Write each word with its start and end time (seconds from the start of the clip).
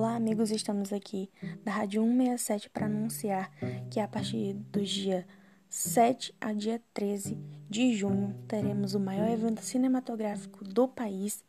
amigos, 0.00 0.50
estamos 0.50 0.90
aqui 0.90 1.28
da 1.62 1.70
Rádio 1.70 2.02
167 2.02 2.70
para 2.70 2.86
anunciar 2.86 3.50
que 3.90 4.00
a 4.00 4.08
partir 4.08 4.54
do 4.54 4.80
dia 4.82 5.26
7 5.68 6.34
a 6.40 6.52
dia 6.54 6.80
13 6.94 7.38
de 7.68 7.94
junho 7.94 8.34
teremos 8.48 8.94
o 8.94 9.00
maior 9.00 9.28
evento 9.28 9.60
cinematográfico 9.60 10.64
do 10.64 10.88
país. 10.88 11.44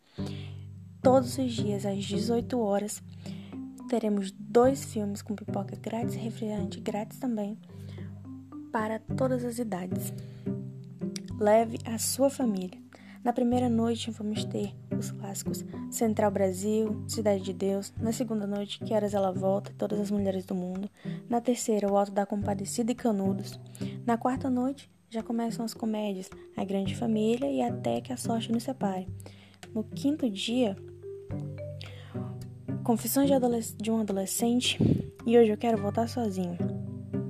Todos 1.02 1.38
os 1.38 1.54
dias 1.54 1.86
às 1.86 2.04
18 2.04 2.60
horas 2.60 3.02
teremos 3.88 4.32
dois 4.32 4.84
filmes 4.84 5.22
com 5.22 5.36
pipoca 5.36 5.78
grátis 5.78 6.16
e 6.16 6.18
refrigerante 6.18 6.82
grátis 6.82 7.20
também 7.20 7.58
para 8.74 9.00
todas 9.00 9.46
as 9.46 9.58
idades. 9.58 10.12
Leve 11.40 11.80
a 11.86 11.98
sua 11.98 12.30
família. 12.30 12.83
Na 13.24 13.32
primeira 13.32 13.70
noite 13.70 14.12
vamos 14.12 14.44
ter 14.44 14.76
os 14.92 15.12
clássicos 15.12 15.64
Central 15.90 16.30
Brasil, 16.30 17.04
Cidade 17.08 17.42
de 17.42 17.54
Deus. 17.54 17.94
Na 17.98 18.12
segunda 18.12 18.46
noite, 18.46 18.80
Que 18.80 18.94
Horas 18.94 19.14
Ela 19.14 19.32
Volta, 19.32 19.74
Todas 19.78 20.00
as 20.00 20.12
Mulheres 20.12 20.46
do 20.46 20.54
Mundo. 20.54 20.90
Na 21.30 21.40
terceira, 21.40 21.90
O 21.90 21.98
Alto 21.98 22.12
da 22.12 22.26
Compadecida 22.26 22.92
e 22.92 22.96
Canudos. 22.96 23.58
Na 24.06 24.18
quarta 24.18 24.50
noite, 24.50 24.92
já 25.10 25.24
começam 25.24 25.64
as 25.64 25.74
comédias 25.74 26.30
A 26.58 26.66
Grande 26.66 26.96
Família 26.96 27.50
e 27.50 27.62
Até 27.62 28.02
que 28.02 28.12
a 28.12 28.18
Sorte 28.18 28.52
nos 28.52 28.64
Separe. 28.64 29.08
No 29.74 29.84
quinto 29.84 30.30
dia, 30.30 30.76
Confissões 32.84 33.30
de, 33.30 33.76
de 33.78 33.90
um 33.90 34.02
Adolescente 34.02 34.78
e 35.26 35.38
Hoje 35.38 35.52
Eu 35.52 35.58
Quero 35.58 35.78
Voltar 35.78 36.10
Sozinho. 36.10 36.83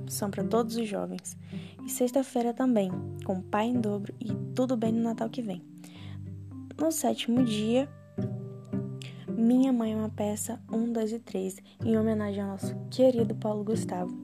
São 0.08 0.30
para 0.30 0.44
todos 0.44 0.76
os 0.76 0.88
jovens. 0.88 1.36
E 1.84 1.90
sexta-feira 1.90 2.52
também, 2.52 2.90
com 3.24 3.40
Pai 3.40 3.66
em 3.66 3.80
Dobro 3.80 4.14
e 4.20 4.32
Tudo 4.54 4.76
Bem 4.76 4.92
no 4.92 5.02
Natal 5.02 5.28
que 5.28 5.42
vem. 5.42 5.62
No 6.78 6.90
sétimo 6.90 7.44
dia, 7.44 7.88
Minha 9.28 9.72
Mãe 9.72 9.92
é 9.92 9.96
uma 9.96 10.08
peça 10.08 10.60
1, 10.70 10.92
2 10.92 11.12
e 11.12 11.18
3, 11.18 11.56
em 11.84 11.98
homenagem 11.98 12.42
ao 12.42 12.50
nosso 12.50 12.74
querido 12.90 13.34
Paulo 13.34 13.64
Gustavo. 13.64 14.16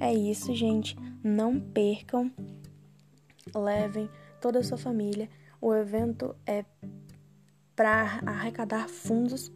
É 0.00 0.12
isso, 0.12 0.54
gente. 0.54 0.96
Não 1.22 1.58
percam, 1.58 2.30
levem 3.54 4.08
toda 4.40 4.58
a 4.58 4.64
sua 4.64 4.76
família. 4.76 5.28
O 5.60 5.74
evento 5.74 6.36
é 6.46 6.64
para 7.74 8.20
arrecadar 8.26 8.88
fundos 8.88 9.50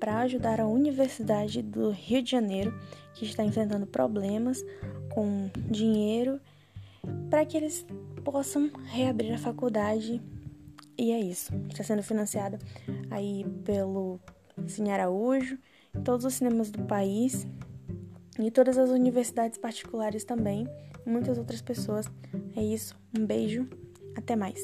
para 0.00 0.20
ajudar 0.20 0.58
a 0.58 0.66
Universidade 0.66 1.60
do 1.62 1.90
Rio 1.90 2.22
de 2.22 2.30
Janeiro, 2.30 2.74
que 3.12 3.26
está 3.26 3.44
enfrentando 3.44 3.86
problemas 3.86 4.64
com 5.10 5.50
dinheiro, 5.70 6.40
para 7.28 7.44
que 7.44 7.56
eles 7.56 7.86
possam 8.24 8.70
reabrir 8.86 9.32
a 9.32 9.38
faculdade 9.38 10.20
e 11.00 11.12
é 11.12 11.18
isso. 11.18 11.50
Está 11.70 11.82
sendo 11.82 12.02
financiada 12.02 12.58
aí 13.10 13.44
pelo 13.64 14.20
Cine 14.66 14.90
Araújo, 14.90 15.58
todos 16.04 16.26
os 16.26 16.34
cinemas 16.34 16.70
do 16.70 16.84
país 16.84 17.46
e 18.38 18.50
todas 18.50 18.76
as 18.76 18.90
universidades 18.90 19.58
particulares 19.58 20.24
também, 20.24 20.68
muitas 21.06 21.38
outras 21.38 21.62
pessoas. 21.62 22.06
É 22.54 22.62
isso. 22.62 22.94
Um 23.18 23.24
beijo. 23.24 23.66
Até 24.14 24.36
mais. 24.36 24.60